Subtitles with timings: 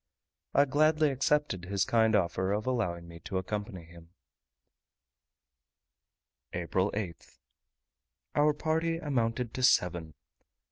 [0.55, 4.09] I gladly accepted his kind offer of allowing me to accompany him.
[6.53, 7.37] April 8th.
[8.33, 10.15] Our party amounted to seven.